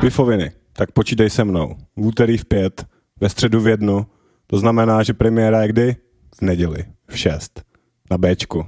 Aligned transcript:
Pifoviny, 0.00 0.52
tak 0.72 0.92
počítej 0.92 1.30
se 1.30 1.44
mnou. 1.44 1.76
V 1.96 2.06
úterý 2.06 2.38
v 2.38 2.44
pět, 2.44 2.86
ve 3.20 3.28
středu 3.28 3.60
v 3.60 3.68
jednu. 3.68 4.06
To 4.46 4.58
znamená, 4.58 5.02
že 5.02 5.14
premiéra 5.14 5.62
je 5.62 5.68
kdy? 5.68 5.96
V 6.38 6.42
neděli, 6.42 6.84
v 7.08 7.18
šest. 7.18 7.62
Na 8.10 8.18
Bčku. 8.18 8.66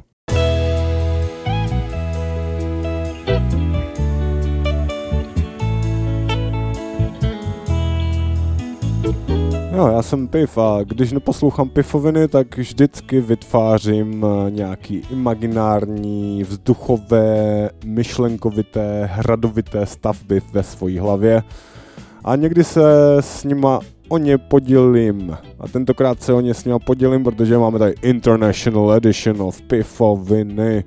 No, 9.76 9.90
já 9.90 10.02
jsem 10.02 10.28
Piv 10.28 10.58
a 10.58 10.82
když 10.84 11.12
neposlouchám 11.12 11.68
Pifoviny, 11.68 12.28
tak 12.28 12.58
vždycky 12.58 13.20
vytvářím 13.20 14.26
eh, 14.26 14.50
nějaký 14.50 15.02
imaginární, 15.10 16.42
vzduchové, 16.42 17.70
myšlenkovité, 17.84 19.10
hradovité 19.12 19.86
stavby 19.86 20.42
ve 20.52 20.62
své 20.62 21.00
hlavě 21.00 21.42
a 22.24 22.36
někdy 22.36 22.64
se 22.64 22.82
s 23.20 23.44
nima 23.44 23.80
o 24.08 24.18
ně 24.18 24.38
podělím. 24.38 25.36
A 25.60 25.68
tentokrát 25.68 26.22
se 26.22 26.32
o 26.32 26.40
ně 26.40 26.54
s 26.54 26.64
nima 26.64 26.78
podělím, 26.78 27.24
protože 27.24 27.58
máme 27.58 27.78
tady 27.78 27.94
International 28.02 28.92
Edition 28.92 29.42
of 29.42 29.62
Pifoviny. 29.62 30.84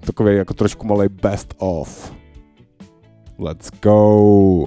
Takový 0.00 0.36
jako 0.36 0.54
trošku 0.54 0.86
malý 0.86 1.08
best 1.22 1.54
of. 1.58 2.12
Let's 3.38 3.70
go! 3.82 4.66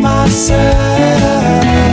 myself, 0.00 1.87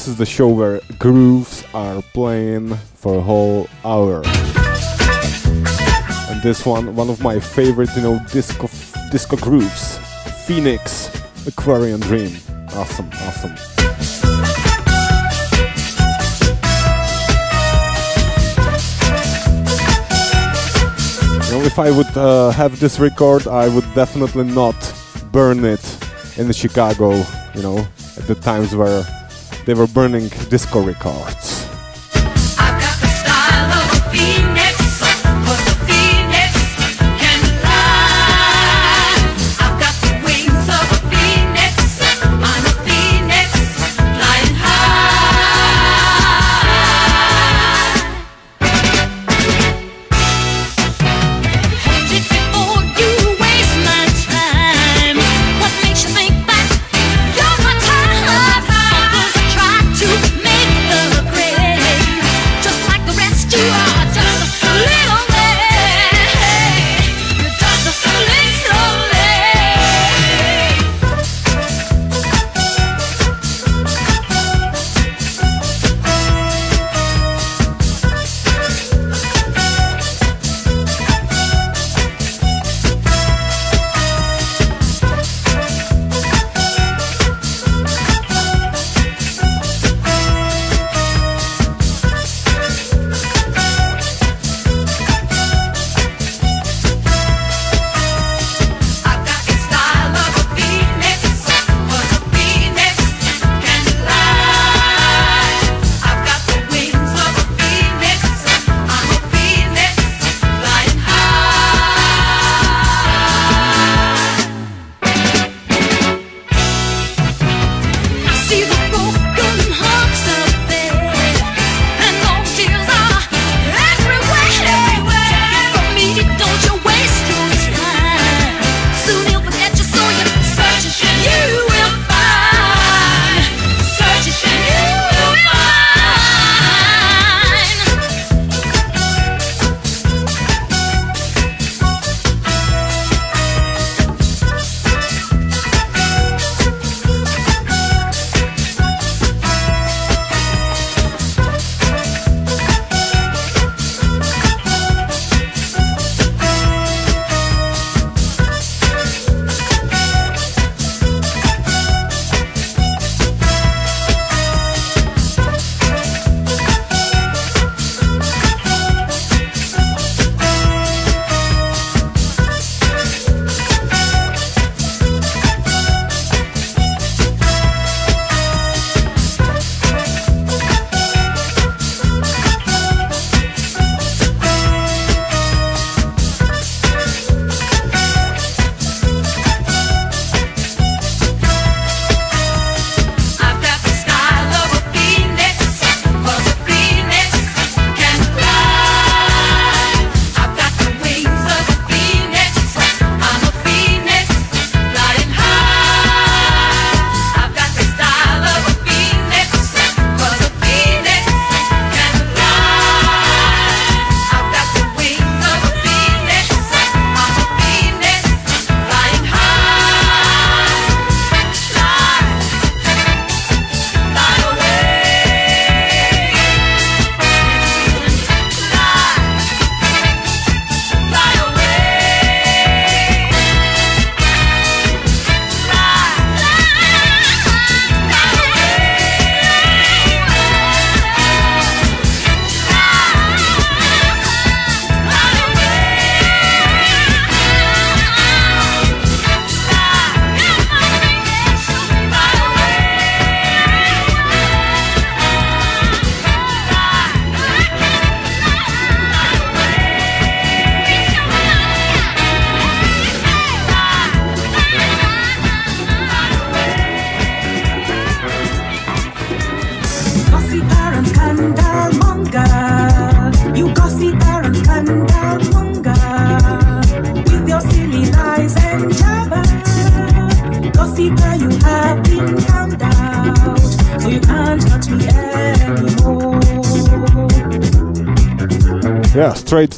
this 0.00 0.08
is 0.08 0.16
the 0.16 0.24
show 0.24 0.48
where 0.48 0.80
grooves 0.98 1.62
are 1.74 2.00
playing 2.14 2.74
for 2.94 3.18
a 3.18 3.20
whole 3.20 3.68
hour. 3.84 4.22
And 6.30 6.42
this 6.42 6.64
one, 6.64 6.96
one 6.96 7.10
of 7.10 7.20
my 7.22 7.38
favorite, 7.38 7.90
you 7.94 8.00
know, 8.00 8.18
disco 8.32 8.66
disco 9.10 9.36
grooves, 9.36 9.98
Phoenix, 10.46 11.10
Aquarian 11.46 12.00
Dream. 12.00 12.34
Awesome, 12.72 13.10
awesome. 13.26 13.54
You 21.44 21.52
know, 21.52 21.62
if 21.66 21.78
I 21.78 21.90
would 21.90 22.16
uh, 22.16 22.52
have 22.52 22.80
this 22.80 22.98
record, 22.98 23.46
I 23.46 23.68
would 23.68 23.84
definitely 23.94 24.44
not 24.44 24.78
burn 25.30 25.62
it 25.66 25.84
in 26.38 26.50
Chicago, 26.52 27.22
you 27.54 27.60
know, 27.60 27.86
at 28.16 28.26
the 28.26 28.36
times 28.40 28.74
where 28.74 29.04
they 29.64 29.74
were 29.74 29.86
burning 29.86 30.28
disco 30.48 30.82
records. 30.82 31.59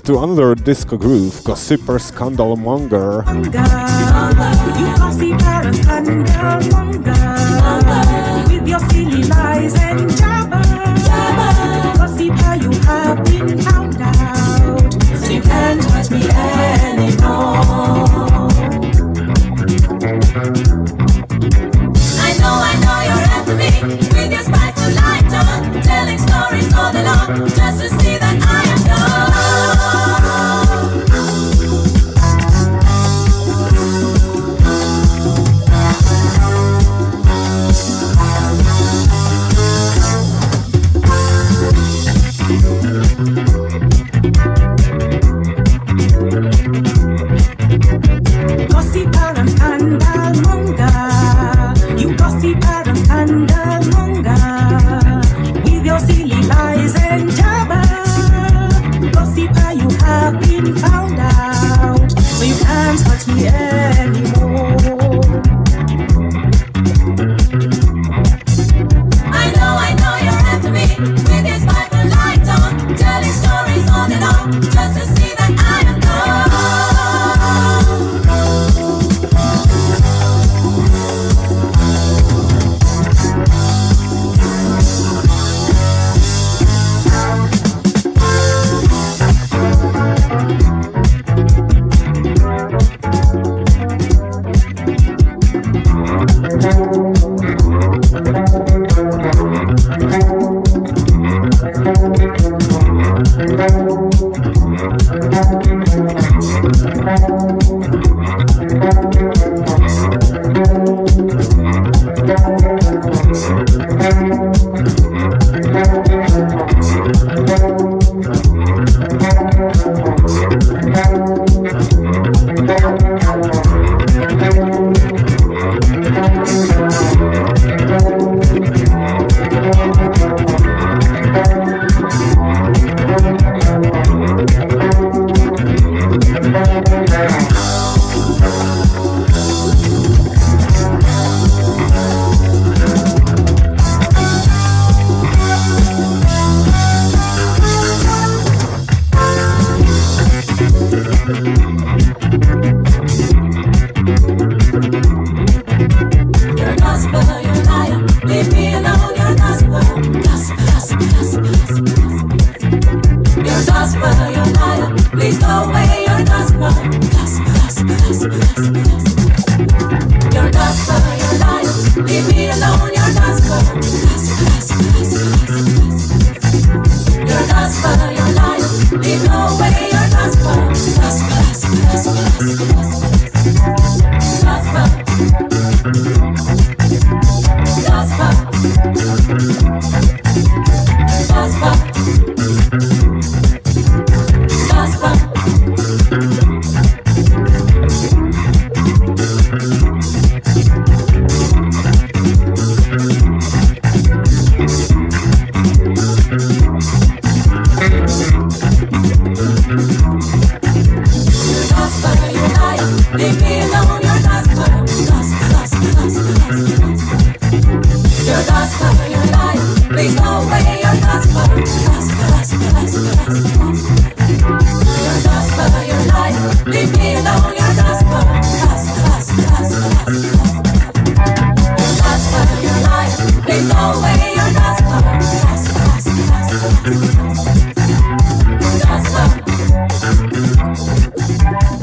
to 0.04 0.18
another 0.18 0.54
disco 0.54 0.96
groove, 0.96 1.42
super 1.56 1.98
Scandal 1.98 2.56
Monger. 2.56 3.22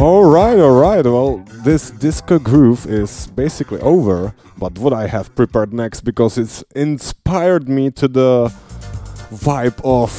all 0.10 0.26
right, 0.26 0.58
all 0.58 0.80
right. 0.82 1.06
Well, 1.06 1.38
this 1.64 1.92
disco 1.92 2.40
groove 2.40 2.88
is 2.88 3.28
basically 3.28 3.80
over, 3.82 4.34
but 4.58 4.76
what 4.80 4.92
I 4.92 5.06
have 5.06 5.36
prepared 5.36 5.72
next 5.72 6.02
because 6.02 6.36
it's 6.40 6.64
inspired 6.76 7.70
me 7.70 7.92
to 7.92 8.08
the 8.08 8.52
vibe 9.30 9.80
of 9.84 10.10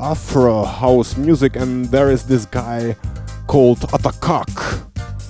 Afro 0.00 0.64
house 0.64 1.16
music, 1.16 1.54
and 1.54 1.84
there 1.84 2.10
is 2.10 2.24
this 2.24 2.46
guy 2.46 2.96
called 3.46 3.84
Ata 3.92 4.12
Kak. 4.20 4.50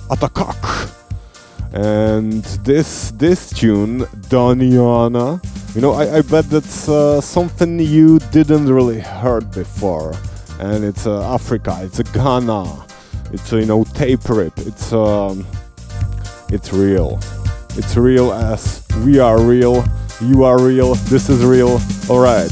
Atakak. 0.09 0.61
And 1.71 2.43
this 2.65 3.11
this 3.11 3.51
tune, 3.51 3.99
Daa 4.29 4.55
Nyinaa, 4.55 5.39
you 5.75 5.81
know, 5.81 5.93
I, 5.93 6.17
I 6.17 6.21
bet 6.23 6.49
that's 6.49 6.89
uh, 6.89 7.21
something 7.21 7.77
you 7.77 8.17
didn't 8.31 8.73
really 8.73 9.01
heard 9.01 9.51
before. 9.51 10.15
And 10.59 10.83
it's 10.83 11.05
uh, 11.05 11.31
Africa, 11.31 11.77
it's 11.83 12.01
Ghana. 12.11 12.88
It's 13.31 13.51
you 13.51 13.65
know 13.65 13.83
tape 13.83 14.27
rip. 14.29 14.57
It's 14.59 14.91
um, 14.93 15.45
it's 16.49 16.73
real. 16.73 17.19
It's 17.77 17.95
real 17.95 18.33
as 18.33 18.83
we 19.05 19.19
are 19.19 19.39
real. 19.39 19.83
You 20.21 20.43
are 20.43 20.59
real. 20.61 20.95
This 20.95 21.29
is 21.29 21.43
real. 21.45 21.79
All 22.09 22.19
right 22.19 22.49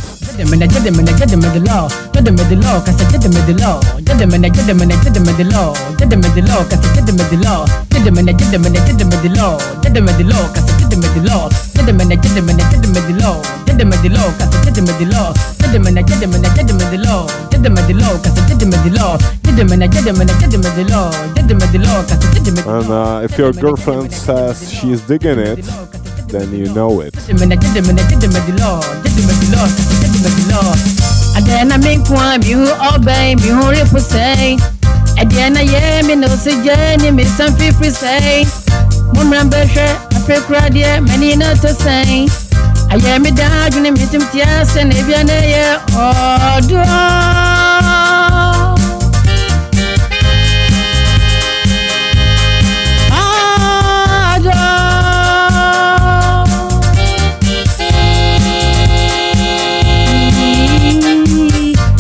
did 17.57 17.75
the 17.75 17.93
law, 17.93 18.17
cause 18.21 18.37
I 18.37 18.47
did 18.47 18.59
the 18.59 18.91
law. 18.99 19.17
Did 19.43 19.59
and 19.59 19.83
I 19.83 19.87
did 19.87 20.07
and 20.07 20.21
I 20.21 20.39
did 20.39 20.51
the 20.51 20.85
law. 20.89 21.11
Did 21.33 21.47
the 21.49 21.79
law, 21.79 22.01
cause 22.05 22.23
I 22.23 22.33
did 22.33 22.45
the 22.45 22.63
law. 22.63 22.79
And 22.79 22.89
uh, 22.91 23.21
if 23.23 23.37
your 23.37 23.51
girlfriend 23.51 24.13
says 24.13 24.71
she's 24.71 25.01
digging 25.01 25.39
it, 25.39 25.65
then 26.29 26.53
you 26.53 26.73
know 26.73 27.01
it. 27.01 27.13
then 31.45 31.71
I 31.71 31.77
make 31.77 32.09
one, 32.09 32.41
you 32.43 32.67
obey, 32.93 33.35
you 33.39 33.55
hurry 33.55 33.85
for 33.85 33.99
say. 33.99 34.57
Again, 35.17 35.57
I 35.57 35.61
am 35.61 36.09
in 36.09 36.21
no 36.21 36.27
suggestion, 36.27 37.15
miss 37.15 37.35
some 37.35 37.55
people 37.57 37.89
say. 37.91 38.45
One 39.13 39.33
I 39.33 40.23
pray, 40.25 40.39
cry, 40.41 40.69
dear, 40.69 41.01
many 41.01 41.35
not 41.35 41.57
to 41.61 41.73
say. 41.73 42.46
Aye 42.93 43.19
mi 43.19 43.31
da 43.31 43.69
juni 43.71 43.91
mi 43.91 44.05
tim 44.11 44.21
tia 44.31 44.65
se 44.71 44.83
ne 44.83 45.03
bia 45.07 45.23
ne 45.23 45.37
ye 45.53 45.65
odo 46.05 46.81
Odo 54.37 54.51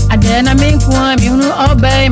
adena 0.09 0.53
mi 0.55 0.71
nkwa 0.75 1.15
mi 1.19 1.27
hunu 1.27 1.49
ọbẹ 1.67 2.09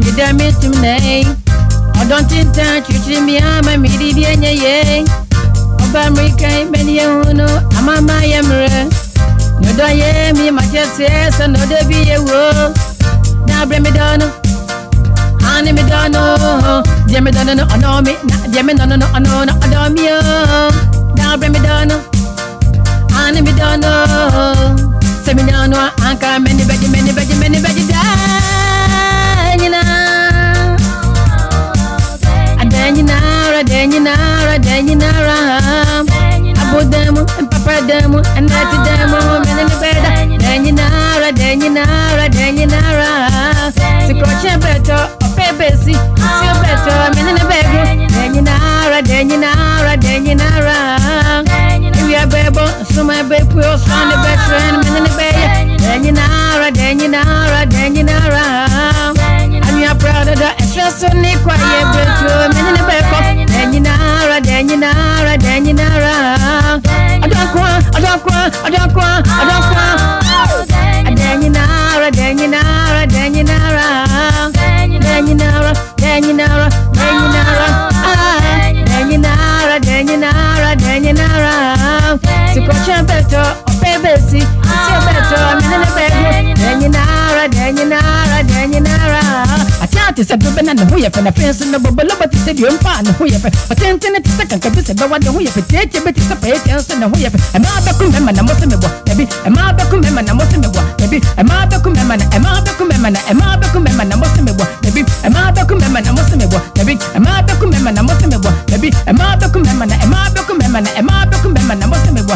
mi 5.95 6.25
dẹ 6.39 6.53
mi 6.59 6.83
tum 6.83 7.33
nẹ 7.33 7.45
ọdọ 7.45 7.55
tintan 7.55 7.55
twitiri 7.55 7.55
mi 7.55 7.55
ama 7.55 7.55
mi 7.55 7.55
di 7.55 7.57
di 7.57 7.57
enye 7.57 7.59
ye 7.59 7.69
ọba 7.69 7.69
mirika 7.69 7.69
bẹni 7.69 7.73
ehunu 7.77 7.77
amama 7.77 8.15
yẹ 8.31 8.41
mmerẹ 8.41 8.81
n'ọdọ 9.61 9.87
yẹ 10.01 10.33
mi 10.37 10.51
ma 10.51 10.63
kyẹ 10.71 10.83
sẹ 10.97 11.09
sẹ 11.37 11.45
n'ọdọ 11.47 11.77
bi 11.89 11.97
yẹ 12.09 12.17
wo 12.27 12.39
n'abẹ 13.47 13.77
mi 13.79 13.91
dọnu 13.97 14.27
ani 15.55 15.71
mi 15.71 15.81
dọnu 15.91 16.21
diẹ 17.07 17.19
mi 17.25 17.31
dọnu 17.31 17.63
ọdọ 17.75 17.89
mi 18.05 18.13
na 18.29 18.35
diẹ 18.53 18.61
mi 18.67 18.73
dọnu 18.79 18.95
ọdọ 18.95 19.45
na 19.45 19.53
ọdọ 19.63 19.79
mi 19.95 20.03
o 20.07 20.19
n'abẹ 21.17 21.47
mi 21.53 21.59
dọnu 21.67 21.95
ani 23.25 23.41
mi 23.41 23.51
dọnu 33.65 33.95
sẹmi 33.95 34.05
dọnu 34.05 34.11
anka 34.11 35.25
mẹni 35.25 35.25
bẹji 35.25 35.25
mẹni 35.25 35.25
bẹji 35.25 35.25
mẹni 35.25 35.29
bẹji 35.29 35.35
danyina 35.35 35.35
adanyinara 35.35 35.37
danyinara 35.37 35.37
danyinara 35.37 35.37
abudemu 36.61 37.21
papademu 37.51 38.17
anati 38.37 38.77
demu 38.85 39.19
mẹni 39.45 39.75
bẹda 39.81 40.09
danyinara 40.39 41.31
danyinara 41.31 42.27
danyinara 42.29 43.09
sikọchẹ 44.07 44.57
bẹtọ 44.63 44.97
ọpẹ 45.25 45.47
bẹsi 45.59 45.93
si 45.93 46.47
bẹtọ 46.61 46.93
mẹni 47.15 47.43
bẹgu 47.49 47.79
danyinara 48.15 49.01
danyinara 49.01 49.95
danyinara 49.97 50.77
ewia 51.99 52.25
bẹbọ 52.33 52.65
suma 52.95 53.23
bẹpu 53.29 53.59
ọsán 53.59 54.09
ni 54.09 54.15
bẹtẹ 54.25 54.57
mẹni 54.93 55.09
bẹyẹ 55.17 55.47
danyinara 55.83 56.69
danyinara 56.71 57.65
danyinara 57.73 58.43
anua 59.67 59.93
pradada 59.99 60.49
ẹsẹ 60.61 60.85
so 60.99 61.07
ni 61.13 61.31
kwayẹ 61.45 61.79
bẹtu 61.95 62.29
mẹni 62.55 62.81
bẹkọ 62.87 63.17
danyinara 63.17 63.24
danyinara 64.55 65.37
danyinara 65.37 66.13
adakwa 67.21 67.67
adakwa 67.97 68.39
adakwa 68.65 69.07
adakwa. 69.41 69.85
Danyinara 71.15 72.11
danyinara 72.11 73.05
danyinara 73.05 73.85
danyinara 75.03 75.73
danyinara 75.97 76.69
danyinara 76.95 77.67
danyinara 78.87 79.79
danyinara 79.79 80.75
danyinara 80.75 81.53
sikocha 82.53 83.03
beto 83.03 83.43
obebesi 83.67 84.39
sikocha 84.39 84.97
beto 85.05 85.39
minene 85.59 85.87
bego 85.95 86.57
danyinara 86.61 87.47
nara. 87.89 88.24
Ati 90.15 90.21
ati 90.21 90.23
sẹ 90.29 90.35
bẹbẹ 90.37 90.61
na 90.63 90.73
ne 90.73 90.83
ho 90.83 90.97
yẹ 90.97 91.09
fẹ 91.09 91.21
na 91.23 91.31
fẹn 91.31 91.53
so 91.53 91.65
na 91.65 91.77
bọbọ 91.77 92.03
lọbọ 92.03 92.25
ti 92.31 92.37
sẹ 92.45 92.53
diẹ 92.53 92.69
mpa 92.69 93.01
ne 93.01 93.11
ho 93.19 93.25
yẹ 93.25 93.37
fẹ 93.43 93.49
ọtẹntẹn 93.69 94.23
ti 94.23 94.31
sẹ 94.37 94.45
kankan 94.49 94.71
bi 94.75 94.81
sẹ 94.87 94.93
bẹwa 94.93 95.19
ne 95.19 95.29
ho 95.31 95.39
yẹ 95.39 95.51
fẹ 95.55 95.61
tiẹtiẹ 95.69 95.99
bẹ 96.05 96.11
ti 96.11 96.21
sẹ 96.29 96.35
pẹyẹ 96.41 96.57
tiẹ 96.65 96.73
nso 96.75 96.95
ne 96.95 97.05
ho 97.05 97.15
yẹ 97.23 97.29
fẹ 97.29 97.39
ẹmẹ 97.53 97.67
abẹkú 97.77 98.03
mẹma 98.13 98.31
na 98.31 98.41
mọsẹ 98.47 98.65
mi 98.71 98.75
bọ 98.83 98.89
ẹbi 99.11 99.25
ẹmẹ 99.45 99.61
abẹkú 99.69 99.95
mẹma 100.03 100.21
na 100.21 100.33
mọsẹ 100.33 100.57
mi 100.63 100.67
bọ 100.75 100.81
ẹbi 101.03 101.17
ẹmẹ 101.37 101.53
abẹkú 101.63 101.89
mẹma 101.95 102.15
na 102.15 102.25
ẹmẹ 102.35 102.49
abẹkú 102.57 102.83
mẹma 102.91 103.09
na 103.09 103.19
ẹmẹ 103.31 103.43
abẹkú 103.53 103.79
mẹma 103.79 104.03
na 104.03 104.15
mọsẹ 104.15 104.41
mi 104.45 104.51
bọ 104.59 104.65
ẹbi 104.87 105.01
ẹmẹ 105.27 105.39
abẹkú 105.47 105.73
mẹma 105.81 105.99
na 106.05 106.11
mọsẹ 106.11 106.35
mi 106.39 106.45
bọ 106.53 106.59
ẹbi 106.81 106.93
ẹmẹ 107.15 107.29
abẹkú 107.39 107.65
mẹma 107.71 107.91
na 107.91 108.01
mọsẹ 108.07 108.25
mi 108.31 108.37
bọ 108.43 108.49
ẹbi 108.75 108.89
ẹmẹ 109.11 109.23
abẹkú 109.33 109.59
mẹma 109.59 109.85
na 109.85 109.95
ẹmẹ 110.03 110.17
abẹkú 110.27 110.53
mẹma 110.59 110.79
na 110.81 110.89
ẹmẹ 110.99 111.13
abẹkú 111.23 111.49
mẹma 111.55 111.75
na 111.75 111.85
mọsẹ 111.87 112.11
mi 112.15 112.21
bọ 112.29 112.35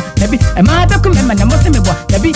ẹbi 2.16 2.30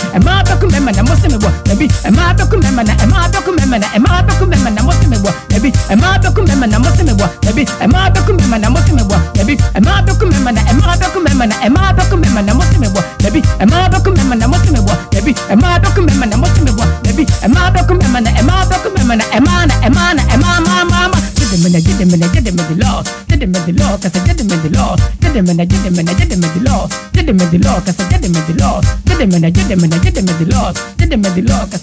mi 5.64 5.70
bọ 5.70 5.70
ẹbi 5.70 5.72
ẹmẹ 5.90 6.08
abẹkú 6.08 6.42
mẹma 6.48 6.68
na 6.68 6.78
mọsẹ 6.80 7.04
mi 7.04 7.14
bọ 7.20 7.28
ẹbi 7.50 7.64
ẹmẹ 7.80 8.00
abẹkú 8.00 8.34
mẹma 8.40 8.58
na 8.58 8.70
mọsẹ 8.70 8.92
mi 8.94 9.04
bọ 9.10 9.18
ẹbi 9.42 9.54
ẹmẹ 9.74 9.92
abẹkú 9.92 10.26
mẹma 10.32 10.52
na 10.52 10.62
ẹmẹ 10.62 10.84
abẹkú 10.94 11.20
mẹma 11.26 11.46
na 11.46 11.56
ẹmẹ 11.66 11.80
abẹkú 11.88 12.16
mẹma 12.24 12.42
na 12.42 12.54
mọsẹ 12.54 12.78
mi 12.82 12.88
bọ 12.96 13.02
ẹbi 13.28 13.42
ẹmẹ 13.60 13.76
abẹkú 13.86 14.10
mẹma 14.18 14.36
na 14.36 14.48
mọsẹ 14.48 14.72
mi 14.72 14.80
bọ 14.88 14.94
ẹbi 15.18 15.32
ẹmẹ 15.50 15.68
abẹkú 15.76 16.02
mẹma 16.08 16.26
na 16.26 16.38
mọsẹ 16.38 16.62
mi 16.66 16.72
bọ 16.78 16.84
ẹbi 17.10 17.24
ẹmẹ 17.46 17.60
abẹkú 17.68 17.94
mẹma 18.02 18.20
na 18.20 18.32
ẹmẹ 18.40 18.54
abẹkú 18.64 18.90
mẹma 18.98 19.16
na 19.16 19.26
ẹmẹ 19.38 19.52
na 19.70 19.76
ẹmẹ 19.88 20.14
na 20.18 20.24
ẹmẹ 20.34 20.48
ma 20.66 20.84
ma 20.92 21.08
ma 21.08 21.18
jẹdẹmẹnẹ 21.40 21.80
jẹdẹmẹnẹ 21.86 22.28
jẹdẹmẹdẹ 22.34 22.76
lọ 22.84 22.94
jẹdẹmẹdẹ 23.30 23.72
lọ 23.80 23.88
kasa 24.02 24.20
jẹdẹmẹdẹ 24.28 24.70
lọ 24.78 24.86
jẹdẹmẹnẹ 25.22 25.64
jẹdẹmẹnẹ 25.72 26.14
jẹdẹmẹdẹ 26.20 26.60
lọ 26.68 26.78
jẹdẹmẹdẹ 27.16 27.58
lọ 27.66 27.74
kasa 27.86 28.04
jẹdẹmẹdẹ 28.12 28.54
lọ 28.62 28.72
jẹdẹmẹnẹ 29.08 29.50
jẹdẹmẹnẹ 29.56 29.98
jẹdẹmẹdẹ 30.04 30.46
lọ 30.54 30.64
jẹdẹmẹdẹ 31.00 31.42
lọ 31.50 31.58
kasa 31.72 31.83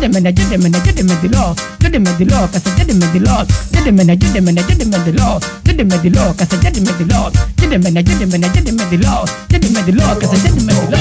lọ 0.00 0.06
jẹdẹmẹnẹ 0.06 0.30
jẹdẹmẹnẹ 0.36 0.78
jẹdẹmẹdẹ 0.86 1.28
lọ 1.32 1.54
jẹdẹmẹdẹ 1.80 2.24
lọ 2.32 2.46
kasa 2.52 2.70
jẹdẹmẹdẹ 2.78 3.20
lọ 3.26 3.44
jẹdẹmẹnẹ 3.72 4.14
jẹdẹmẹnẹ 4.20 4.62
jẹdẹmẹdẹ 4.68 5.12
lọ 5.18 5.38
jẹdẹmẹdẹ 5.66 6.10
lọ 6.16 6.24
kasa 6.38 6.56
jẹdẹmẹdẹ 6.62 7.04
lọ 7.12 7.20
jẹdẹmẹnẹ 7.60 8.00
jẹdẹmẹnẹ 8.08 8.48
jẹdẹmẹdẹ 8.54 8.96
lọ 9.04 9.14
jẹdẹmẹdẹ 9.50 9.92
lọ 9.98 10.06
kasa 10.20 10.36
jẹdẹmẹdẹ 10.44 10.84
lọ. 10.92 10.98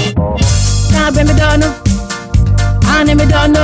N'abẹ 0.93 1.23
mi 1.27 1.33
dọ́nu. 1.39 1.67
Ani 2.93 3.13
mi 3.19 3.23
dọ́nu. 3.31 3.61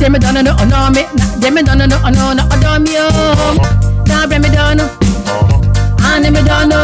Demi 0.00 0.18
dọ́nu 0.22 0.40
no 0.46 0.52
ọ̀nà 0.62 0.78
mi. 0.94 1.02
Demi 1.42 1.60
dọ́nu 1.66 1.84
no 1.90 1.96
ọ̀nà 2.08 2.20
ọ̀nà 2.30 2.42
ọ̀dọ́ 2.54 2.74
mi 2.84 2.92
o. 3.04 3.06
N'abẹ 4.08 4.36
mi 4.42 4.48
dọ́nu. 4.56 4.84
Ani 6.10 6.28
mi 6.34 6.40
dọ́nu. 6.48 6.78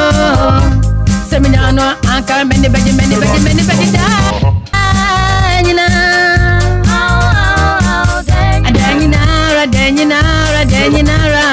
Sẹ́mi 1.31 1.48
dọ́nu. 1.55 1.83
Ankara 2.14 2.44
mẹ́ni 2.51 2.68
bẹ́jì 2.75 2.92
mẹ́ni 2.98 3.14
bẹ́jì 3.22 3.38
mẹ́ni 3.46 3.62
bẹ́jì 3.68 3.87
dá. 3.96 4.07
ɛnyinara 9.87 10.61
dɛ 10.71 10.79
ɛnyinara 10.87 11.45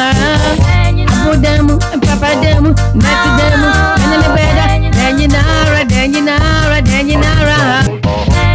abudamu 1.14 1.74
papadamu 2.06 2.70
natidamu 3.04 3.68
ɛnilibɛda 4.02 4.66
dɛ 4.96 5.02
ɛnyinara 5.10 5.82
dɛ 5.90 5.98
ɛnyinara 6.06 6.78
dɛ 6.88 6.94
ɛnyinara 7.00 7.58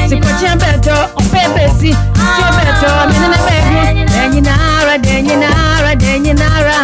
sikɔkyɛ 0.09 0.53
bɛtɔ 0.63 0.97
ɔpɛ 1.21 1.43
bɛsi 1.55 1.91
tio 2.35 2.49
bɛtɔ 2.59 2.91
menene 3.11 3.39
bɛdu 3.47 3.79
dɛ 4.11 4.19
ɛnyinara 4.25 4.95
dɛ 5.05 5.11
ɛnyinara 5.19 5.91
dɛ 6.03 6.09
ɛnyinara 6.17 6.77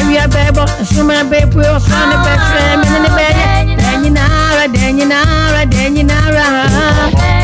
awia 0.00 0.24
bɛbɔ 0.34 0.62
nsoma 0.82 1.16
bɛpue 1.30 1.66
ɔsɔne 1.76 2.16
bɛfrɛ 2.24 2.62
menene 2.80 3.08
bɛyɛ 3.16 3.44
dɛ 3.78 3.86
ɛnyinara 3.94 4.64
dɛ 4.74 4.80
ɛnyinara 4.88 5.60
dɛ 5.72 5.78
ɛnyinara. 5.86 7.35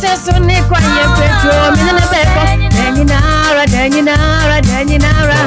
Pradada, 0.00 0.12
ẹsẹ 0.12 0.16
so 0.24 0.38
ní 0.38 0.54
kwayẹ 0.68 1.04
pẹtọ, 1.18 1.70
menene 1.76 2.04
bẹkọ. 2.12 2.42
Adanyinara, 2.78 3.62
adanyinara, 3.62 4.54
adanyinara. 4.56 5.38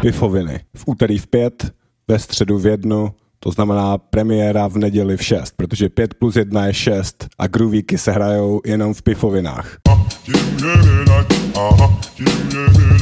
Pifoviny. 0.00 0.60
V 0.76 0.82
úterý 0.86 1.18
v 1.18 1.26
pět, 1.26 1.70
ve 2.08 2.18
středu 2.18 2.58
v 2.58 2.66
jednu, 2.66 3.14
to 3.40 3.50
znamená 3.50 3.98
premiéra 3.98 4.68
v 4.68 4.76
neděli 4.76 5.16
v 5.16 5.22
šest, 5.22 5.54
protože 5.56 5.88
pět 5.88 6.14
plus 6.14 6.36
jedna 6.36 6.66
je 6.66 6.74
šest. 6.74 7.26
a 7.38 7.46
groovíky 7.46 7.98
se 7.98 8.12
hrajou 8.12 8.60
jenom 8.66 8.94
v 8.94 9.02
pifovinách. 9.02 9.76
Aha, 11.54 12.00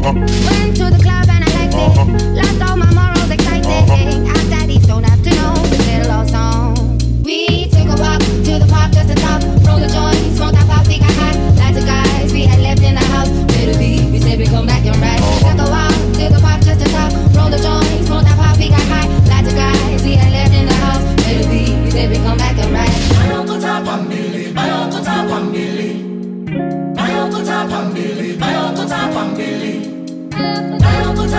Uh-huh. 0.00 0.14
Went 0.16 0.76
to 0.78 0.88
the 0.88 0.98
club 1.02 1.28
and 1.28 1.44
I 1.44 1.50
liked 1.60 1.74
it. 1.74 1.78
Uh-huh. 1.78 2.04
Lost 2.32 2.62
all 2.62 2.76
my 2.76 2.90
morals, 2.94 3.30
exciting. 3.30 3.68
Uh-huh. 3.68 4.28
Our 4.32 4.44
daddies 4.48 4.86
don't 4.86 5.04
have 5.04 5.22
to 5.22 5.30
know 5.30 5.54
this 5.68 5.86
little 5.86 6.18
old 6.18 6.28
song. 6.30 6.98
We 7.22 7.68
took 7.68 7.84
a 7.84 8.00
walk 8.00 8.20
to 8.20 8.52
the 8.58 8.66
park 8.72 8.92
just 8.92 9.10
to 9.10 9.14
talk. 9.16 9.42
Roll 9.68 9.78
the 9.78 9.92
joint, 9.92 10.36
smoke 10.36 10.52
that 10.52 10.66
pop, 10.66 10.86
we 10.88 11.00
got 11.00 11.12
hot. 11.20 11.36
Lots 11.60 11.76
of 11.76 11.84
guys 11.84 12.32
we 12.32 12.44
had 12.46 12.60
left 12.60 12.80
in 12.80 12.94
the 12.94 13.04
house. 13.12 13.28
Little 13.28 13.76
B, 13.78 14.10
we 14.10 14.18
said 14.20 14.38
we 14.38 14.46
come 14.46 14.66
back 14.66 14.86
and 14.86 14.96
ride. 15.02 15.19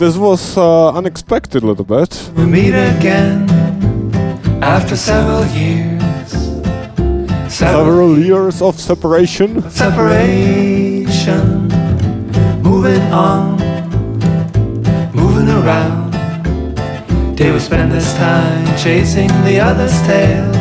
this 0.00 0.16
was 0.16 0.56
uh, 0.56 0.88
unexpected 0.92 1.62
a 1.62 1.66
little 1.66 1.84
bit. 1.84 2.30
We 2.34 2.46
meet 2.46 2.72
again 2.72 3.46
after 4.62 4.96
several 4.96 5.44
years. 5.48 6.30
Several 7.52 8.18
years 8.18 8.62
of 8.62 8.80
separation. 8.80 9.60
separation. 9.70 11.68
Moving 12.62 13.02
on, 13.12 13.58
moving 15.12 15.50
around. 15.50 16.14
They 17.36 17.50
will 17.50 17.60
spend 17.60 17.92
this 17.92 18.14
time 18.14 18.64
chasing 18.78 19.28
the 19.44 19.60
other's 19.60 20.00
tail. 20.06 20.59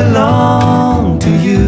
Belong 0.00 1.18
to 1.18 1.30
you. 1.46 1.62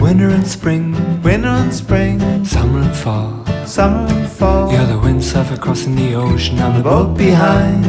Winter 0.00 0.30
and 0.30 0.46
spring, 0.46 0.84
winter 1.22 1.48
and 1.48 1.74
spring, 1.74 2.44
summer 2.44 2.80
and 2.80 2.96
fall, 2.96 3.44
summer 3.66 4.06
and 4.14 4.28
fall. 4.28 4.72
You're 4.72 4.86
the 4.86 5.00
windsurfer 5.04 5.58
crossing 5.60 5.96
the 5.96 6.14
ocean 6.14 6.60
on 6.60 6.76
the 6.76 6.84
boat 6.84 7.16
behind. 7.16 7.84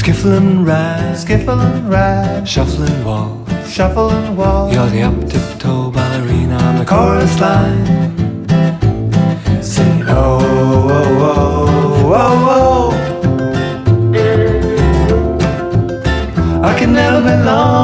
Skiffle 0.00 0.36
and 0.38 0.66
ride, 0.66 1.16
skiffle 1.16 1.60
and 1.60 1.90
ride, 1.90 2.48
shuffling 2.48 3.04
wall, 3.04 3.44
shuffle 3.66 4.10
and 4.10 4.36
wall. 4.38 4.72
You're 4.72 4.88
the 4.88 5.02
up 5.02 5.14
ballerina 5.34 5.53
on 6.64 6.74
the 6.78 6.84
chorus 6.84 7.38
line. 7.40 7.84
Singing 9.62 10.08
oh, 10.08 10.40
oh, 10.98 11.18
oh, 11.30 12.20
oh, 12.22 12.48
oh. 12.56 12.92
I 16.62 16.72
can 16.78 16.92
never 16.92 17.20
belong 17.20 17.83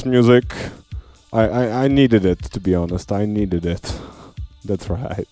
house 0.00 0.06
music. 0.06 0.54
I, 1.32 1.42
I, 1.42 1.84
I 1.84 1.88
needed 1.88 2.24
it 2.24 2.42
to 2.52 2.60
be 2.60 2.74
honest. 2.74 3.12
I 3.12 3.26
needed 3.26 3.66
it. 3.66 4.00
That's 4.64 4.88
right. 4.88 5.28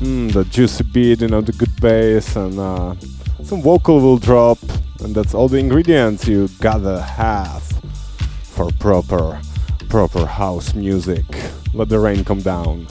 Mm, 0.00 0.32
the 0.32 0.44
juicy 0.44 0.84
beat, 0.84 1.20
you 1.22 1.28
know, 1.28 1.40
the 1.40 1.52
good 1.52 1.80
bass, 1.80 2.36
and 2.36 2.58
uh, 2.58 2.94
some 3.42 3.62
vocal 3.62 4.00
will 4.00 4.18
drop, 4.18 4.58
and 5.00 5.14
that's 5.14 5.34
all 5.34 5.48
the 5.48 5.58
ingredients 5.58 6.28
you 6.28 6.48
gotta 6.60 7.00
have 7.00 7.62
for 8.42 8.70
proper, 8.78 9.40
proper 9.88 10.26
house 10.26 10.74
music. 10.74 11.24
Let 11.74 11.88
the 11.88 11.98
rain 11.98 12.24
come 12.24 12.42
down. 12.42 12.86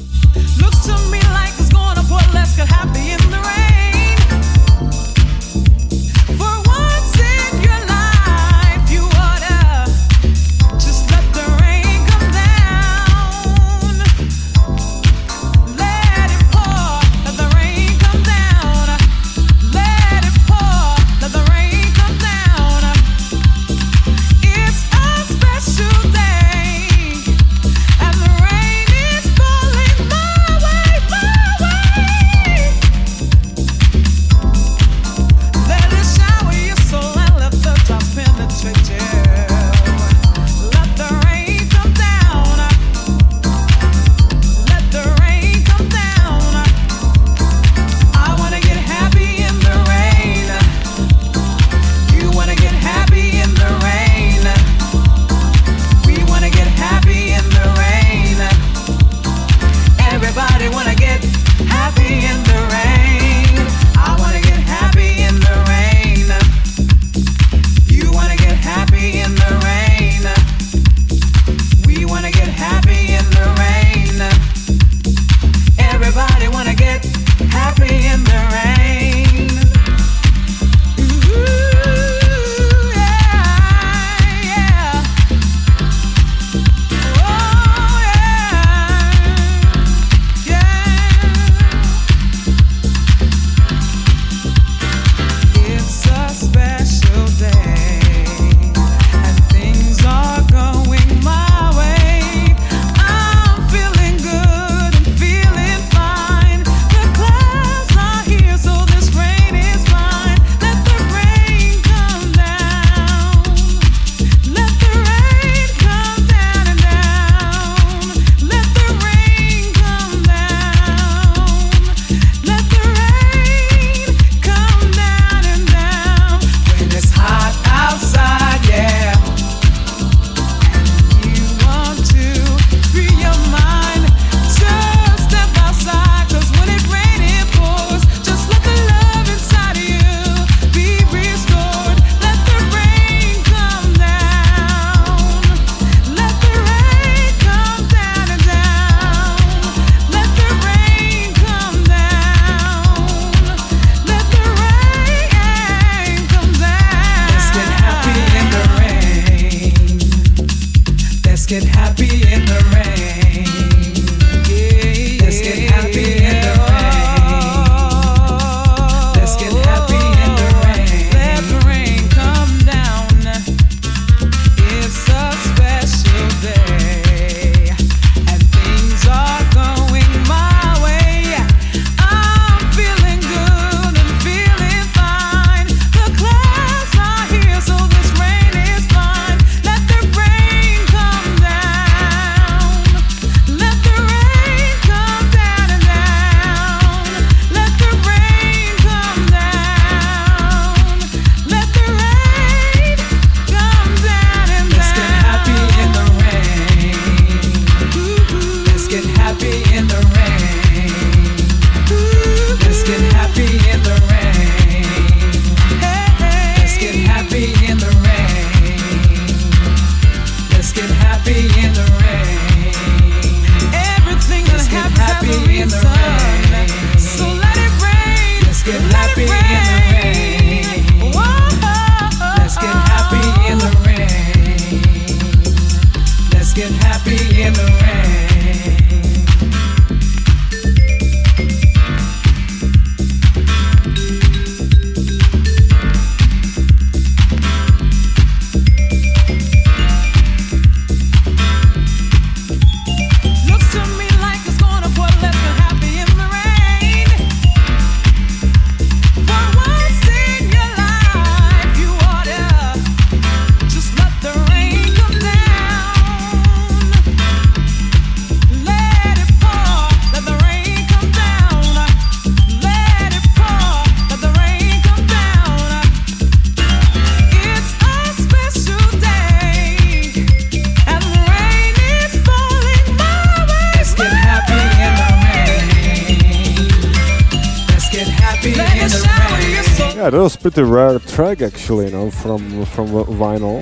Yeah, 290.07 290.11
that 290.11 290.21
was 290.21 290.37
pretty 290.37 290.61
rare 290.61 290.99
track 290.99 291.41
actually, 291.41 291.87
you 291.87 291.91
know, 291.91 292.09
from 292.09 292.63
from 292.67 292.87
vinyl. 293.19 293.59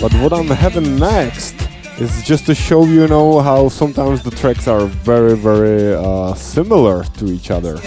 But 0.00 0.12
what 0.14 0.32
I'm 0.32 0.48
having 0.48 0.98
next 0.98 1.54
is 2.00 2.24
just 2.24 2.46
to 2.46 2.54
show 2.56 2.84
you, 2.86 3.06
know, 3.06 3.38
how 3.38 3.68
sometimes 3.68 4.24
the 4.24 4.32
tracks 4.32 4.66
are 4.66 4.86
very, 4.86 5.36
very 5.36 5.94
uh, 5.94 6.34
similar 6.34 7.04
to 7.18 7.26
each 7.26 7.52
other. 7.52 7.78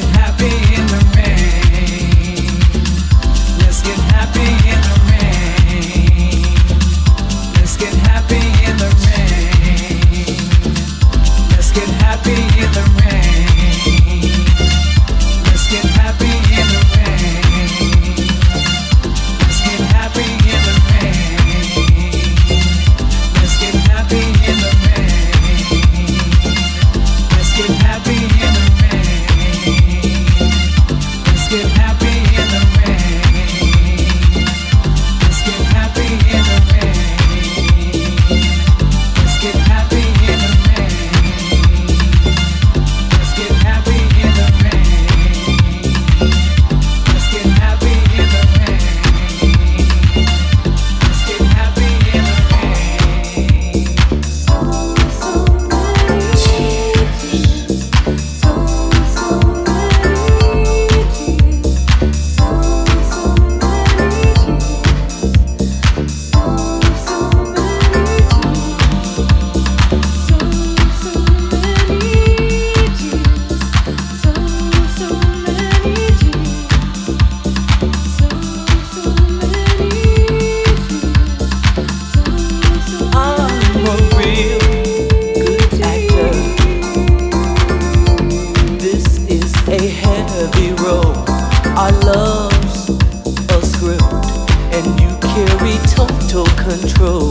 Control. 96.80 97.30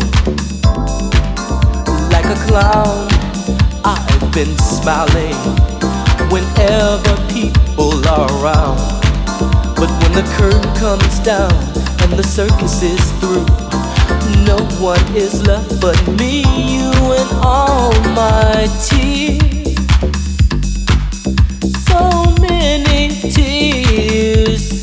Like 2.15 2.27
a 2.27 2.39
clown, 2.47 3.09
I've 3.85 4.33
been 4.33 4.57
smiling 4.59 5.35
whenever 6.31 7.15
people 7.33 8.07
are 8.07 8.31
around. 8.39 8.79
But 9.75 9.91
when 10.01 10.13
the 10.13 10.25
curtain 10.37 10.75
comes 10.77 11.19
down 11.21 11.53
and 12.03 12.13
the 12.13 12.23
circus 12.23 12.83
is 12.83 13.03
through, 13.19 13.47
no 14.47 14.59
one 14.81 15.05
is 15.17 15.45
left 15.45 15.81
but 15.81 15.99
me, 16.19 16.45
you, 16.75 16.93
and 17.19 17.31
all 17.43 17.91
my 18.15 18.69
tears. 18.87 19.75
So 21.89 22.33
many 22.41 23.09
tears, 23.33 24.83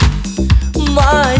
my 0.76 1.39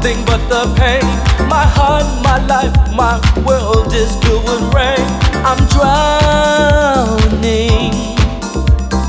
nothing 0.00 0.24
but 0.24 0.40
the 0.48 0.64
pain. 0.76 1.02
My 1.48 1.64
heart, 1.66 2.06
my 2.22 2.38
life, 2.46 2.74
my 2.94 3.20
world 3.44 3.92
is 3.92 4.16
with 4.24 4.74
rain. 4.74 5.06
I'm 5.44 5.58
drowning. 5.76 7.12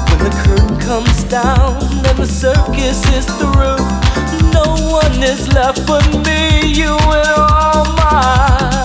When 0.09 0.19
the 0.19 0.31
curtain 0.43 0.79
comes 0.79 1.23
down 1.25 1.81
and 2.05 2.17
the 2.17 2.25
circus 2.25 3.05
is 3.13 3.25
through, 3.39 3.79
no 4.51 4.75
one 4.91 5.23
is 5.23 5.47
left 5.53 5.87
but 5.87 6.05
me, 6.25 6.73
you, 6.73 6.97
and 6.97 7.27
all 7.37 7.85
my 7.95 8.80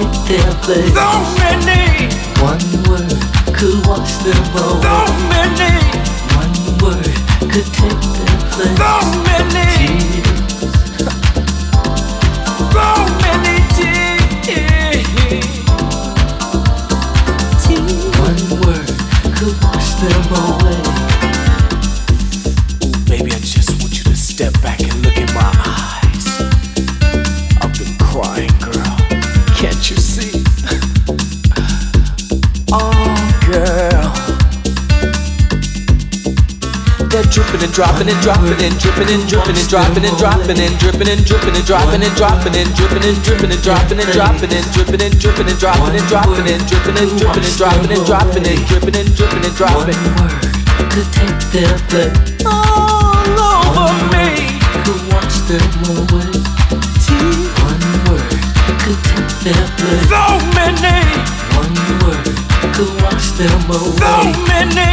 take 0.00 0.12
their 0.28 0.52
place. 0.62 0.94
So 0.94 1.08
many. 1.38 2.08
One 2.40 2.64
word 2.88 3.20
could 3.54 3.86
wash 3.86 4.16
them 4.24 4.44
away. 4.56 4.80
So 4.80 4.96
many. 5.28 5.72
One 6.40 6.54
word 6.80 7.16
could 7.50 7.68
take 7.72 8.02
their 8.16 8.36
place. 8.52 8.78
So 8.78 8.92
many. 9.26 9.64
Tears. 9.76 10.00
So 12.72 12.86
many 13.24 13.56
tears. 13.76 14.10
One 18.18 18.42
word 18.60 18.90
could 19.36 19.56
wash 19.64 19.90
them 19.94 20.24
away. 20.32 20.89
And 37.70 37.76
dropping 37.76 38.08
and 38.08 38.20
dropping 38.20 38.58
and 38.66 38.74
dripping 38.80 39.10
and 39.14 39.28
dripping 39.30 39.54
and 39.54 39.68
dropping 39.68 40.02
and 40.02 40.18
dropping 40.18 40.58
and 40.58 40.74
dripping 40.80 41.08
and 41.08 41.22
dripping 41.22 41.54
and 41.54 41.66
dropping 41.66 42.02
and 42.02 42.16
dropping 42.16 42.54
and 42.56 42.66
dripping 42.74 43.04
and 43.06 43.22
dripping 43.22 43.50
and 43.50 43.62
dropping 43.62 44.00
and 44.00 44.10
dropping 44.10 44.50
and 44.50 44.66
dripping 44.74 44.98
and 44.98 45.14
dripping 45.14 45.46
and 45.46 45.58
dropping 45.60 45.94
and 45.94 46.06
dropping 46.10 46.50
and 46.50 46.66
dripping 46.66 46.98
and 46.98 47.10
dripping 47.14 47.46
and 47.46 47.54
dropping 47.54 47.92
and 47.94 48.02
dropping 48.06 48.42
and 48.42 48.58
dripping 48.66 48.96
and 48.98 49.14
dripping 49.14 49.44
and 49.46 49.54
dropping. 49.54 50.00
Could 50.90 51.10
take 51.14 51.38
their 51.54 51.74
blood 51.86 52.10
all 52.42 53.38
over 53.38 54.02
me. 54.10 54.50
Could 54.82 55.02
wash 55.14 55.38
them 55.46 55.62
away. 55.94 56.26
One 57.62 57.86
word 58.10 58.34
could 58.82 58.98
take 59.06 59.30
their 59.46 59.62
blood. 59.78 60.10
So 60.10 60.42
many. 60.58 61.06
One 61.54 61.74
word 62.02 62.34
could 62.74 62.92
wash 62.98 63.30
them 63.38 63.62
away. 63.70 64.02
So 64.02 64.10
many. 64.50 64.90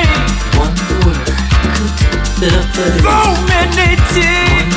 One 0.62 0.78
word 1.02 1.26
could 1.26 1.94
take 1.98 2.27
So 2.38 2.46
many 2.46 3.98
tears. 4.14 4.70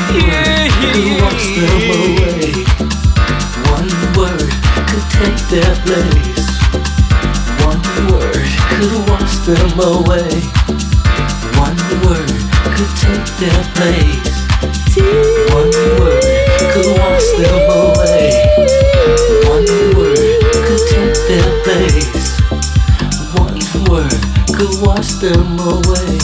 Could 0.81 1.21
wash 1.21 1.45
them 1.61 1.93
away. 1.93 2.65
One 3.69 3.91
word 4.17 4.49
could 4.89 5.05
take 5.13 5.37
their 5.53 5.75
place. 5.85 6.49
One 7.61 7.81
word 8.09 8.49
could 8.65 8.95
wash 9.07 9.35
them 9.45 9.77
away. 9.77 10.41
One 11.61 11.77
word 12.01 12.33
could 12.73 12.93
take 12.97 13.29
their 13.37 13.63
place. 13.77 14.41
One 15.53 15.69
word 16.01 16.25
could 16.73 16.89
wash 16.97 17.29
them 17.37 17.61
away. 17.69 18.41
One 19.45 19.69
word 19.95 20.41
could 20.65 20.83
take 20.89 21.17
their 21.29 21.51
place. 21.61 22.41
One 23.37 23.61
word 23.85 24.21
could 24.57 24.81
wash 24.81 25.13
them 25.21 25.59
away. 25.59 26.17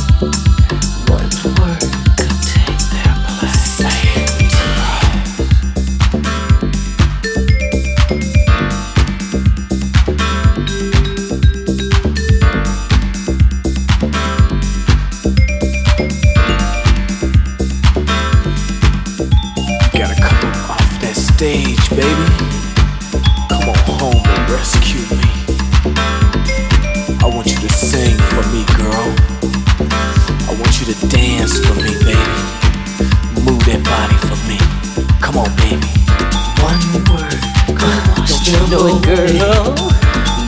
Know 38.69 38.87
it, 38.87 39.01
girl? 39.03 39.75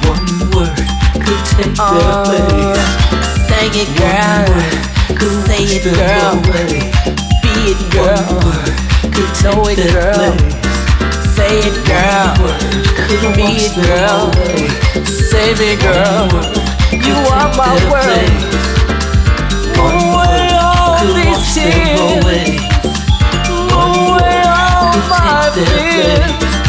One 0.09 0.27
word 0.51 0.75
could 1.23 1.43
take 1.55 1.79
Uh, 1.79 2.23
that 2.27 2.51
away. 2.51 2.75
Sing 3.47 3.73
it, 3.83 3.91
girl. 3.97 4.49
Say 5.45 5.63
it, 5.63 5.83
girl. 5.83 6.35
Be 7.41 7.53
it, 7.71 7.81
girl. 7.91 8.39
Could 9.13 9.31
Know 9.43 9.63
it, 9.69 9.79
girl. 9.93 10.35
Say 11.35 11.59
it, 11.63 11.77
girl. 11.87 12.35
Could 13.07 13.35
Be 13.35 13.47
it, 13.65 13.73
girl. 13.87 14.31
Say 15.05 15.53
me, 15.59 15.75
girl. 15.79 16.27
You 16.91 17.15
are 17.31 17.49
my 17.55 17.75
world. 17.89 18.31
Move 19.77 20.11
away 20.11 20.49
all 20.59 20.99
these 21.15 21.43
tears. 21.55 22.59
Move 23.47 23.71
away 23.71 24.41
all 24.45 24.91
my 25.07 25.49
fears. 25.55 26.68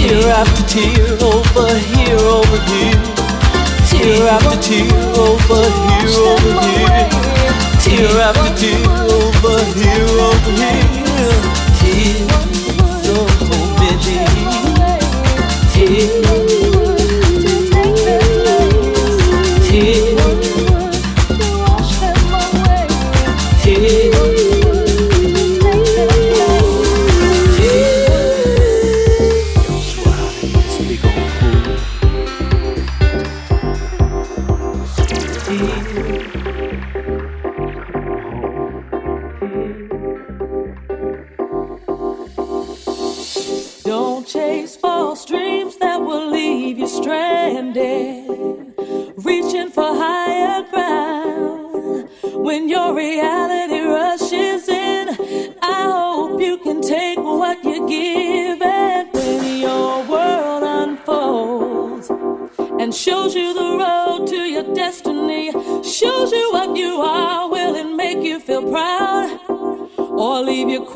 Tear 0.00 0.32
after 0.32 0.64
tear 0.66 1.12
over 1.20 1.68
here 1.76 2.16
over 2.16 2.58
here. 2.72 2.96
Tear 3.86 4.28
after 4.32 4.56
tear 4.56 4.88
over 5.12 5.68
here 5.76 6.08
over 6.24 6.54
here. 6.64 7.04
Tear 7.84 8.16
after 8.24 8.50
tear 8.56 8.80
over 9.12 9.60
here 9.76 10.08
over 10.24 10.52
here. 10.56 11.36
Tears 11.76 12.30
so 13.04 13.12
oh, 13.12 13.76
many. 13.78 14.40
Don't 15.74 16.19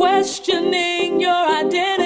questioning 0.05 1.18
your 1.18 1.32
identity. 1.32 2.03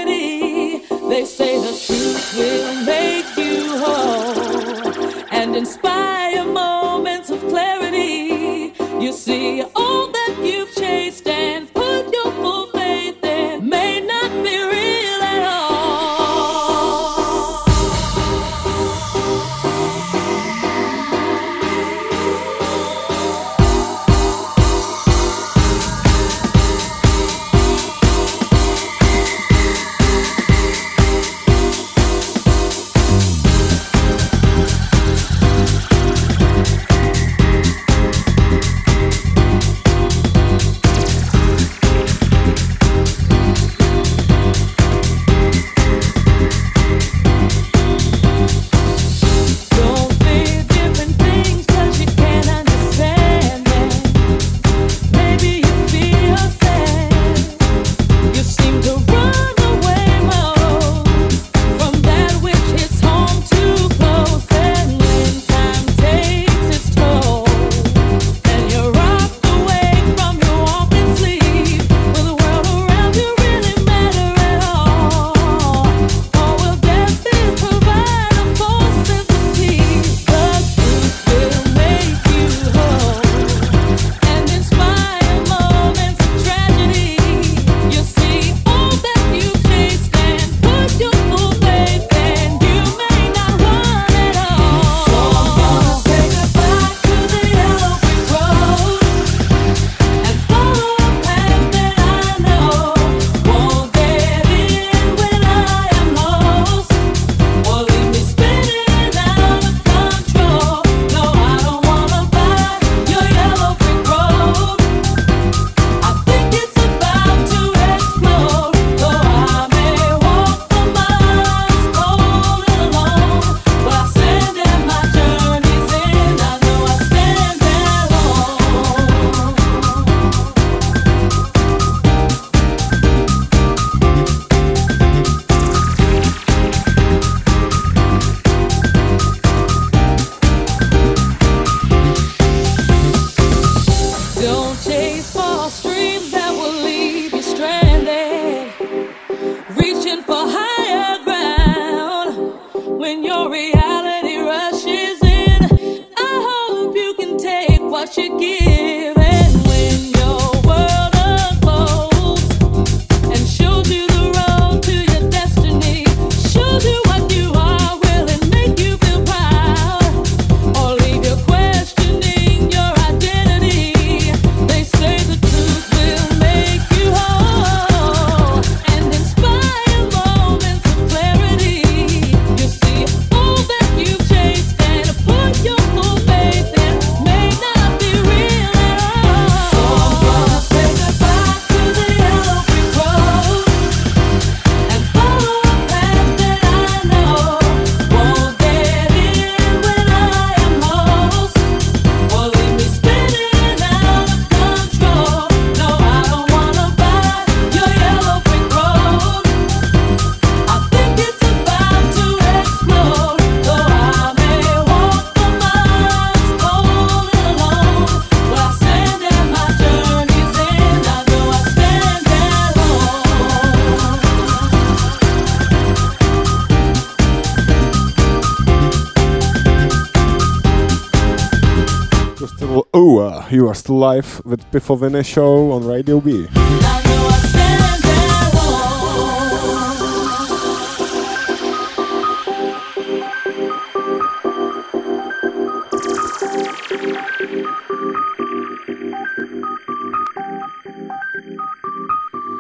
You 233.51 233.67
are 233.69 233.75
still 233.75 233.97
live 233.97 234.45
with 234.45 234.61
Epiphany 234.75 235.23
show 235.23 235.73
on 235.73 235.87
Radio 235.87 236.21
B. 236.21 236.47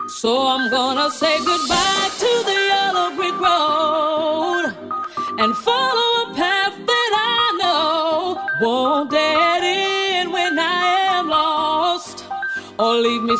So 0.08 0.48
I'm 0.48 0.70
gonna 0.70 1.10
say 1.10 1.38
goodbye 1.44 2.07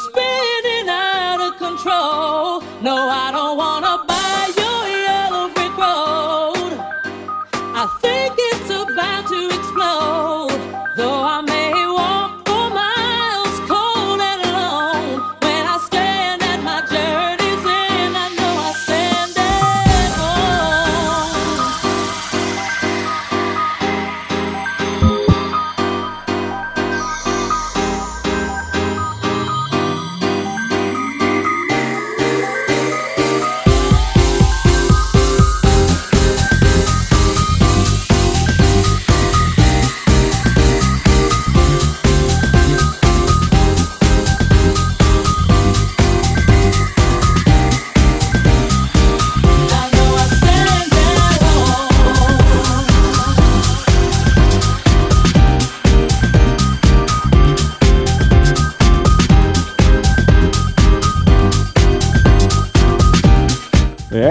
or 0.07 0.38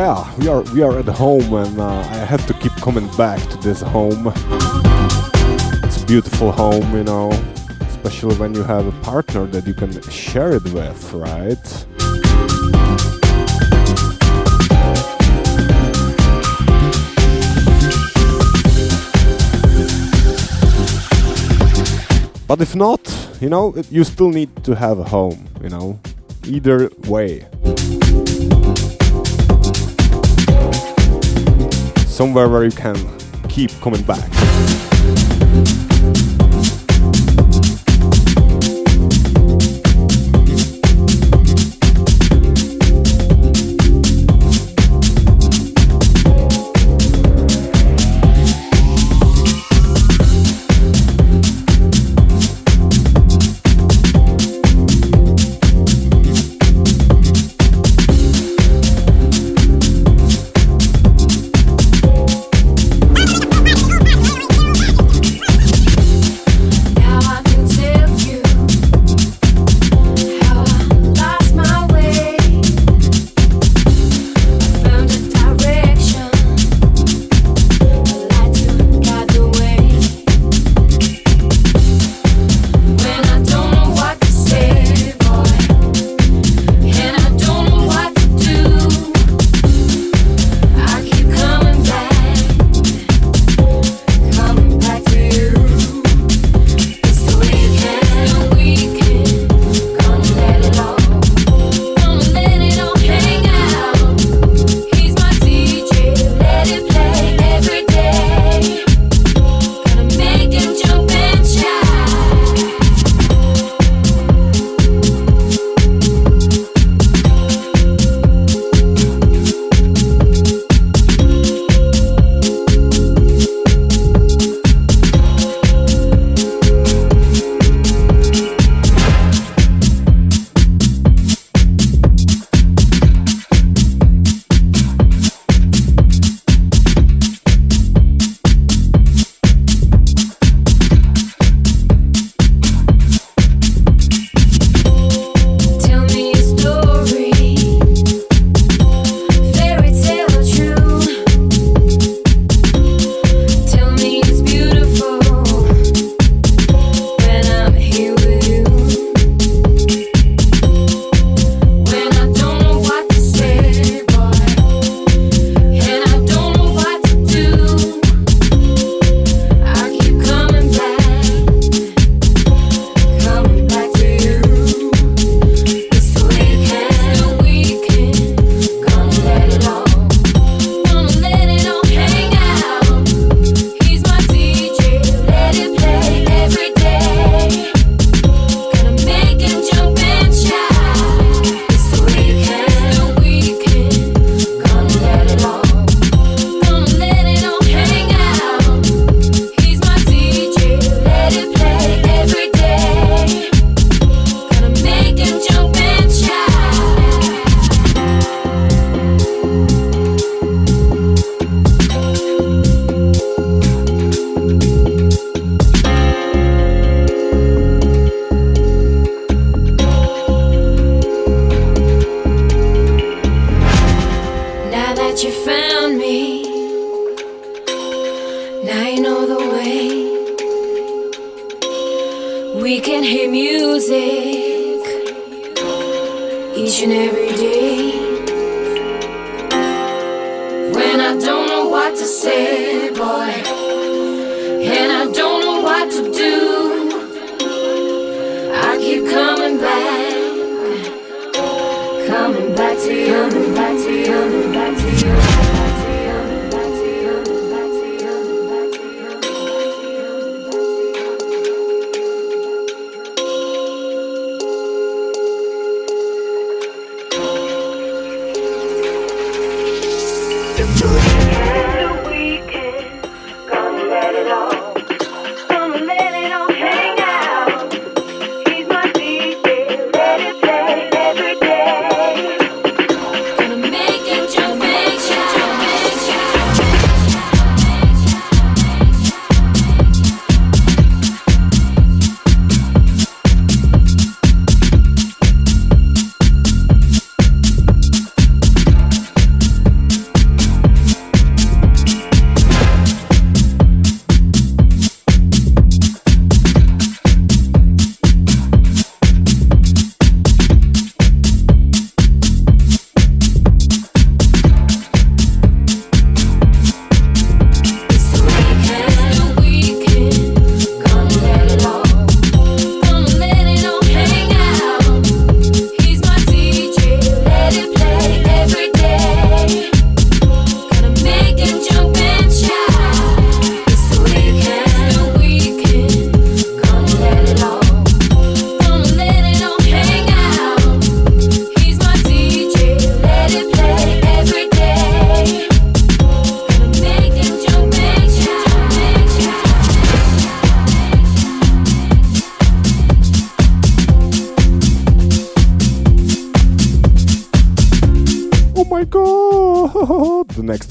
Yeah, 0.08 0.24
we 0.38 0.48
are 0.48 0.62
we 0.74 0.82
are 0.84 1.00
at 1.00 1.06
home, 1.06 1.54
and 1.54 1.82
uh, 1.82 1.86
I 1.86 2.24
have 2.32 2.48
to 2.48 2.54
keep 2.54 2.72
coming 2.78 3.10
back 3.18 3.42
to 3.50 3.58
this 3.58 3.82
home. 3.82 4.32
It's 5.84 6.02
a 6.02 6.06
beautiful 6.06 6.54
home, 6.54 6.96
you 6.96 7.04
know, 7.04 7.30
especially 7.82 8.36
when 8.38 8.56
you 8.56 8.64
have 8.64 8.88
a 8.88 8.94
partner 9.02 9.46
that 9.48 9.68
you 9.68 9.74
can 9.74 9.92
share 10.10 10.54
it 10.54 10.64
with, 10.72 11.12
right? 11.12 11.68
But 22.48 22.62
if 22.62 22.76
not, 22.76 23.02
you 23.42 23.50
know, 23.50 23.76
you 23.92 24.06
still 24.06 24.30
need 24.30 24.64
to 24.64 24.74
have 24.74 25.00
a 25.00 25.04
home, 25.04 25.50
you 25.62 25.68
know, 25.68 26.00
either 26.46 26.90
way. 27.10 27.46
Somewhere 32.18 32.50
where 32.50 32.64
you 32.64 32.72
can 32.72 32.96
keep 33.48 33.70
coming 33.80 34.02
back. 34.02 34.28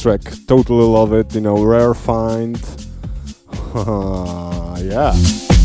track. 0.07 0.47
Totally 0.47 0.85
love 0.85 1.13
it, 1.13 1.35
you 1.35 1.41
know, 1.41 1.65
rare 1.65 1.93
find. 1.93 2.57
yeah. 4.85 5.56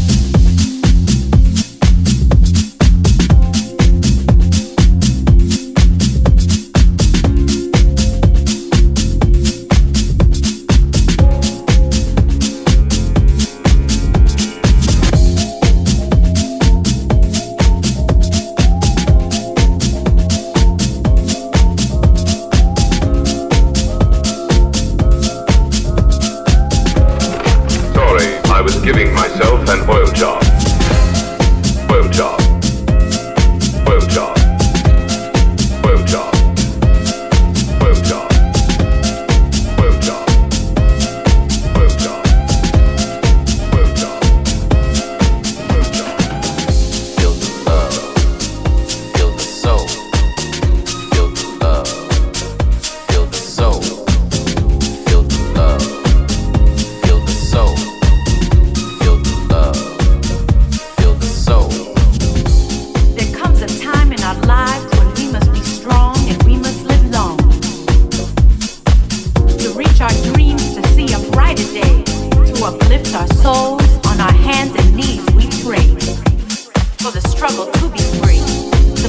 giving 28.92 29.14
myself 29.14 29.70
an 29.70 29.90
oil 29.90 30.12
job. 30.12 30.51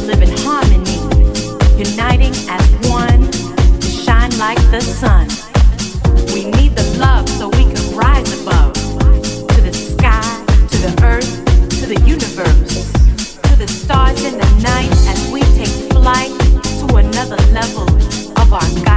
live 0.07 0.23
in 0.23 0.31
harmony, 0.39 0.99
uniting 1.79 2.35
as 2.49 2.67
one 2.91 3.31
to 3.81 3.87
shine 3.87 4.37
like 4.37 4.59
the 4.71 4.81
sun. 4.81 5.29
We 6.35 6.47
need 6.51 6.75
the 6.75 6.97
love 6.99 7.29
so 7.29 7.49
we 7.49 7.65
can 7.73 7.97
rise 7.97 8.41
above 8.41 8.73
to 8.75 9.61
the 9.61 9.73
sky, 9.73 10.45
to 10.71 10.79
the 10.79 10.93
earth, 11.05 11.31
to 11.81 11.87
the 11.87 12.01
universe, 12.05 12.91
to 13.43 13.57
the 13.57 13.69
stars 13.69 14.25
in 14.25 14.39
the 14.39 14.51
night 14.61 14.91
as 15.07 15.31
we 15.31 15.41
take 15.55 15.93
flight 15.93 16.31
to 16.81 16.97
another 16.97 17.37
level 17.53 17.89
of 18.41 18.53
our 18.53 18.85
God. 18.85 18.92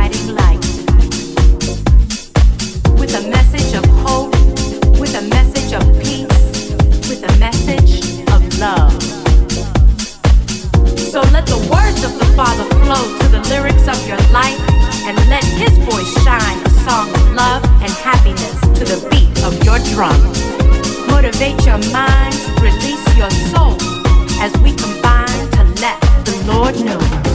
So 11.15 11.21
let 11.31 11.45
the 11.45 11.55
words 11.71 12.03
of 12.03 12.19
the 12.19 12.25
Father 12.35 12.65
flow 12.83 13.17
to 13.19 13.27
the 13.29 13.39
lyrics 13.47 13.87
of 13.87 14.05
your 14.05 14.17
life 14.35 14.59
and 15.07 15.15
let 15.29 15.45
His 15.45 15.71
voice 15.87 16.11
shine 16.25 16.59
a 16.65 16.69
song 16.83 17.07
of 17.07 17.31
love 17.31 17.63
and 17.79 17.89
happiness 18.03 18.59
to 18.59 18.83
the 18.83 18.99
beat 19.09 19.31
of 19.45 19.55
your 19.63 19.79
drum. 19.95 20.19
Motivate 21.07 21.65
your 21.65 21.79
mind, 21.93 22.35
release 22.59 23.07
your 23.15 23.31
soul 23.47 23.77
as 24.43 24.51
we 24.57 24.75
combine 24.75 25.49
to 25.55 25.63
let 25.79 26.01
the 26.25 26.35
Lord 26.51 26.75
know. 26.83 27.34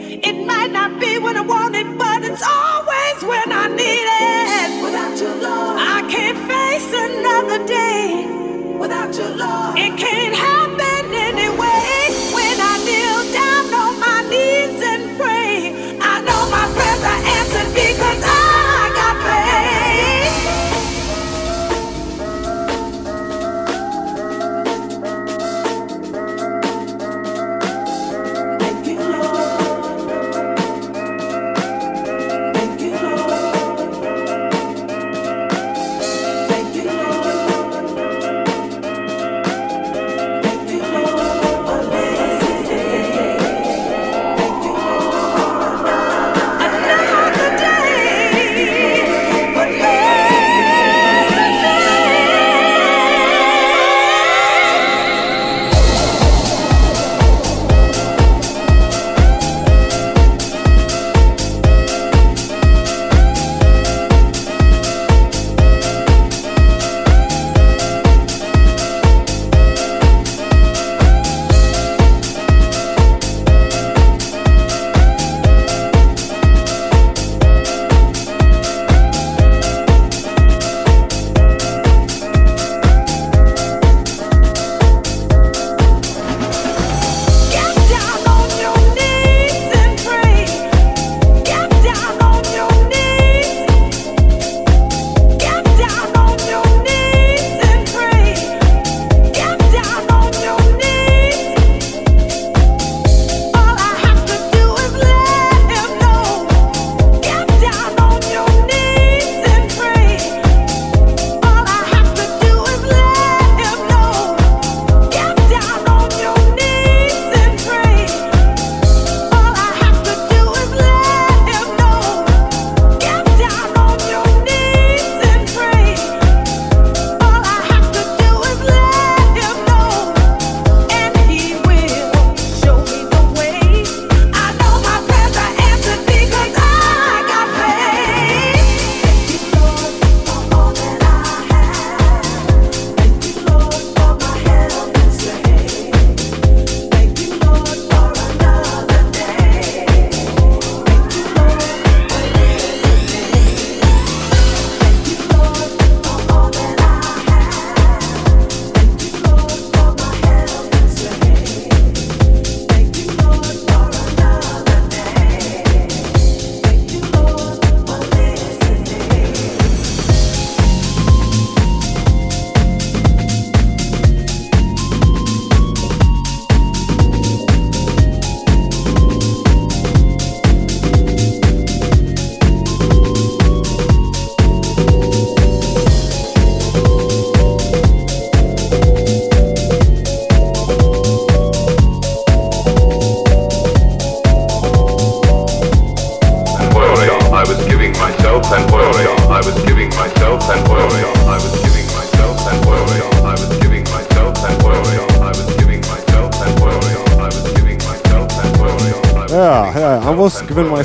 It 0.23 0.45
might 0.45 0.71
not 0.71 0.99
be 0.99 1.17
when 1.17 1.35
I 1.35 1.41
want 1.41 1.75
it, 1.75 1.97
but 1.97 2.23
it's 2.23 2.43
always 2.43 3.23
when 3.23 3.51
I 3.51 3.67
need 3.69 4.07
it. 4.27 4.30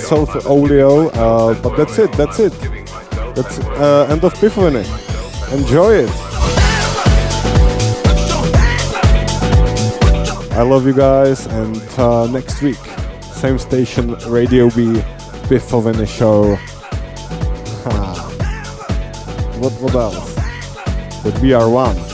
South 0.06 0.46
Olio. 0.46 1.08
Uh, 1.08 1.60
but 1.60 1.76
that's 1.76 1.98
it, 1.98 2.12
that's 2.12 2.38
it. 2.38 2.52
That's 3.34 3.58
uh, 3.58 4.06
end 4.08 4.22
of 4.22 4.32
Epiphany. 4.34 4.84
Enjoy 5.52 5.94
it. 5.94 6.10
I 10.52 10.62
love 10.62 10.86
you 10.86 10.94
guys, 10.94 11.46
and 11.46 11.76
uh, 11.98 12.26
next 12.28 12.62
week, 12.62 12.78
same 13.20 13.58
station, 13.58 14.14
Radio 14.28 14.70
B, 14.70 15.02
Epiphany 15.44 16.06
show. 16.06 16.54
what, 19.58 19.72
what 19.82 19.94
else? 19.94 20.34
But 21.24 21.38
we 21.40 21.52
are 21.52 21.68
one. 21.68 22.05